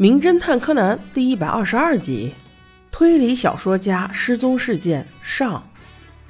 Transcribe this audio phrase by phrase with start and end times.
[0.00, 2.32] 名侦探柯南第一百二十二集：
[2.90, 5.62] 推理小说家失踪事件上。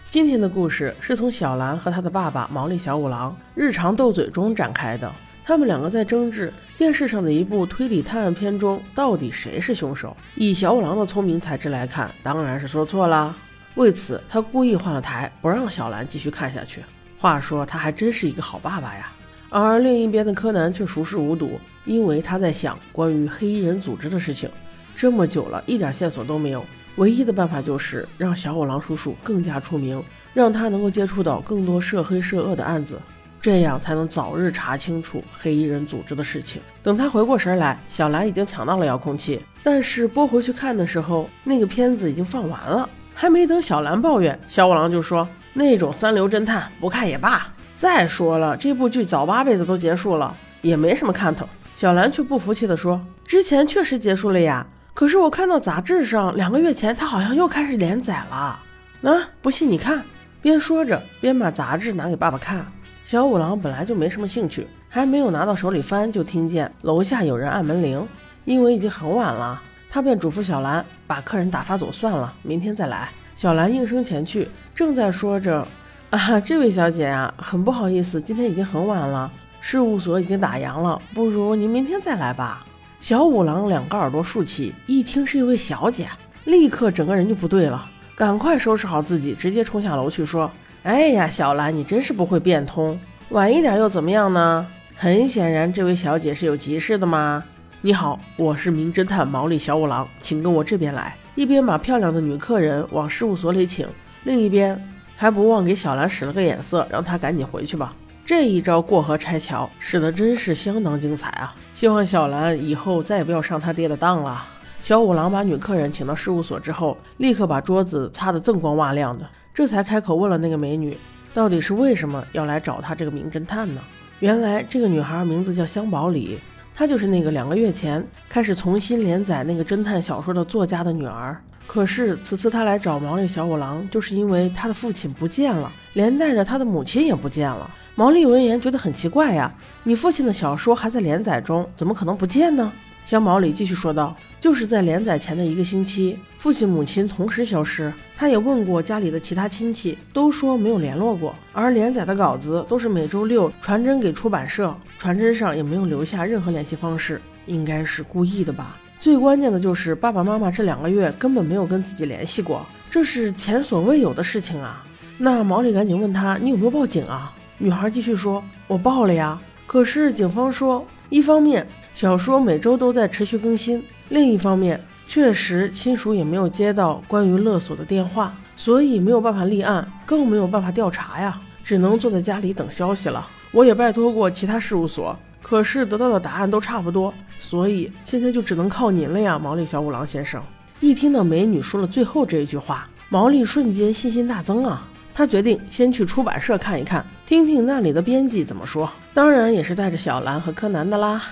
[0.08, 5.08] 今天的故事是从小兰和他的爸爸毛利小五郎日常斗嘴中展开的。
[5.44, 10.16] 他们两个在争执电视上的一部推理探案片中到底谁是凶手。
[10.34, 13.32] 以小五郎的聪明才智来看，当然是说错啦。
[13.76, 16.82] 为此，他故意换了台，不让小兰继续看下去。
[17.20, 19.12] 话说，他还真是一个好爸爸呀。
[19.50, 24.48] 而另一边的柯南却熟视无睹，因为他在想关于黑衣人组织的事情。
[24.96, 26.64] 这么久了，一点线索都没有。
[26.96, 33.00] 唯一的办法就是让小五郎叔叔更加出名，让他能够接触到更多涉黑涉恶的案子，
[33.40, 36.60] 这样才能早日查清楚黑衣人组织的事情。
[36.82, 42.88] 等他回过神来，小兰已经抢到了遥控器，但是拨回去看的时候，那个片子已经放完了。
[43.14, 51.48] 还没等小兰抱怨，小五郎就说：“那种三流侦探不看也罢。”再说了，这部剧早八辈子都结束了，也没什么看头。
[51.78, 58.60] 小兰却不服气地说：“之前确实结束了呀，可是我看到杂志上两个月前它好像又开始连载了。
[59.00, 60.04] 那不信你看。”
[60.42, 62.66] 边说着边把杂志拿给爸爸看。
[63.06, 68.06] 小五郎本来就没什么兴趣，还没有拿到手里翻，就听见楼下有人按门铃。
[68.44, 69.58] 因为已经很晚了，
[69.88, 73.08] 他便嘱咐小兰把客人打发走算了，明天再来。
[73.34, 75.66] 小兰应声前去，正在说着。
[76.10, 79.30] 啊，这位小姐啊，很不好意思，今天已经很晚了，
[79.60, 82.66] 事务所已经打烊了，不如您明天再来吧。
[83.00, 86.08] 小五郎两个耳朵竖起，一听是一位小姐，
[86.46, 90.50] 立刻整个人就不对了，赶快收拾好自己，直接冲下楼去说
[90.82, 94.66] ：“哎呀，小兰，你真是不会变通，晚一点又怎么样呢？
[94.96, 97.44] 很显然，这位小姐是有急事的嘛。
[97.82, 103.86] 你好，我是名侦探毛利小五郎，请跟我这边来。”一边把漂亮的女客人往事务所里请，
[104.24, 104.76] 另一边。
[105.20, 107.94] 还不忘给小兰使了个眼色，让她赶紧回去吧。
[108.24, 111.54] 这一招过河拆桥使得真是相当精彩啊！
[111.74, 114.42] 希望小兰以后再也不要上他爹的当了。
[114.82, 120.96] 小五郎把女客人请到事务所之后，立刻把桌子擦得锃光瓦亮的，这才开口问了那个美女，
[121.34, 123.82] 到底是为什么要来找他这个名侦探呢？
[124.20, 126.38] 原来这个女孩名字叫香保里，
[126.74, 131.38] 她就是那个两个月前开始重新连载那个侦探小说的作家的女儿。
[131.66, 137.70] 可是此次他来找毛利小五郎，就是因为他的父亲不见了，连带着他的母亲也不见了。
[137.94, 139.52] 毛利闻言觉得很奇怪呀，
[139.84, 142.72] 你父亲的小说还在连载中，怎么可能不见呢？
[143.06, 147.92] 香毛里继续说道：“就是在连载前的一个星期，父亲母亲同时消失。
[148.16, 151.34] 他也问过家里的其他亲戚，都说没有联络过。
[151.52, 164.84] 而连载的稿子都是每周六传真给出版社，传真上也没有留下任何联系方式，应该是故意的吧。”最关键的就是爸爸妈妈这两个月根本没有跟自己联系过，这是前所未有的事情啊！
[165.16, 174.78] 那毛利赶紧问他：“你有没有报警啊？”女孩继续说：“我报了呀，可是警方说，一方面小说每周都在持续更新，另一方面
[175.08, 183.26] 确实亲属也没有接到关于勒索的电话，所以没有办法立案，更没有办法调查呀，只能坐在家里等消息了。
[183.50, 190.42] 我也拜托过其他事务所。”可是得到的答案都差不多，所以现在就只能靠您了呀，毛利小五郎先生。
[190.80, 194.86] 一听到美女说了最后这一句话，毛利瞬间信心大增啊！
[195.12, 198.90] 他决定先去出版社看一看，听听那里的编辑怎么说。
[199.12, 201.22] 当然也是带着小兰和柯南的啦。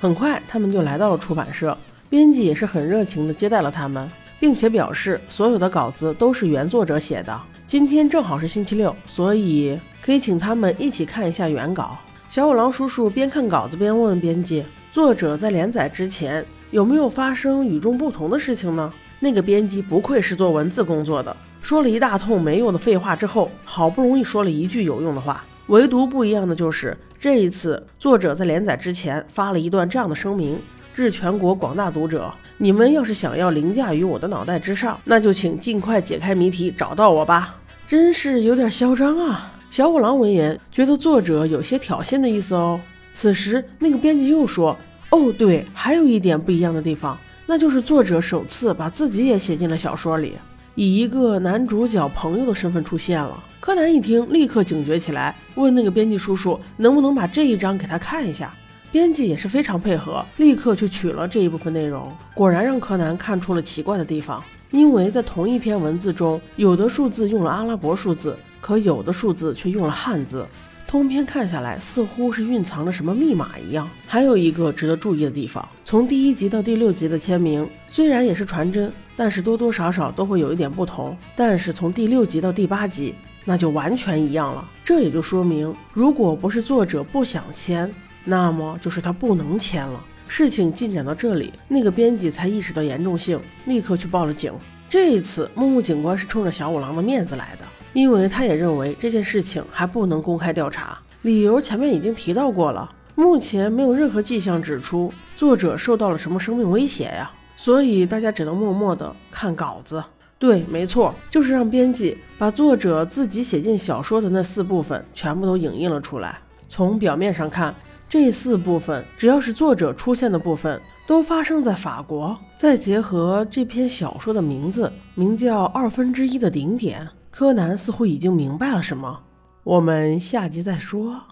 [0.00, 1.76] 很快，他们就来到了出版社，
[2.08, 4.10] 编辑也是很热情地接待了他们，
[4.40, 7.40] 并且表示所有的稿子都是原作者写的。
[7.66, 11.96] 今天正好是星期六，所以可以请他们一起看一下原稿。
[12.28, 25.44] 小五郎叔叔边看稿子边问编辑：“作者在连载之前有没有发生与众不同的事情呢？”那个编辑不愧是做文字工作的，说了一大通没用的废话之后，好不容易说了一句有用的话。
[25.68, 30.60] 唯独不一样的就是这一次，作者在连载之前发了一段这样的声明
[30.94, 37.56] ：“致全国广大读者，你们要是想要凌驾于我的脑袋之上，那就请尽快解开谜题，找到我吧。”
[37.88, 39.52] 真是有点嚣张啊！
[39.70, 42.80] 小五郎闻言，觉得作者有些挑衅的意思哦。
[43.12, 44.76] 此时，那个编辑又说
[45.10, 50.32] ：“哦，对，还有一点不一样的地方，那就是作者首次把自己也写进了小说里，
[50.74, 58.54] 以一个男主角朋友的身份出现了。”柯南一听，立刻警觉起来，问那个编辑叔叔：“能不能把这一章给他看一下？”
[58.92, 62.10] 编辑也是非常配合，立刻去取了这一部分内容。
[62.34, 68.36] 果然让柯南看出了奇怪的地方，因为在同一篇文字中，有的数字用了阿拉伯数字。
[68.58, 70.44] 可有的数字却用了汉字，
[70.88, 73.88] 通篇看下来似乎是蕴藏着什么密码一样。
[74.08, 81.16] 还有一个值得注意的地方，从第一集到第六集的签名虽然也是传真，但是多多少少都会有一点不同。
[81.36, 84.68] 但是从第六集到第八集，那就完全一样了。
[84.84, 87.94] 这也就说明，如果不是作者不想签，
[88.26, 90.04] 那么就是他不能签了。
[90.28, 94.52] 事情进展到这里，那个编辑才意识到严重性，立刻去报了警。
[94.90, 102.92] 这一次，木木警官是冲着小五郎的面子来的，因为他也认为这件事情还不能公开调查，理由前面已经提到过了。
[103.14, 110.02] 目前没有任何迹象指出作者受到了什么生命威胁呀，所以大家只能默默的看稿子。
[110.38, 116.38] 对，没错，就是让编辑把作者自己写进小说的那四部分全部都影印了出来。
[116.68, 117.74] 从表面上看，
[118.08, 120.80] 这四部分只要是作者出现的部分。
[121.06, 129.20] 都发生在法国，再结合这篇小说的名字，名叫《二分之一的顶点》，柯南似乎已经明白了什么。
[129.62, 131.22] 我们下集再说。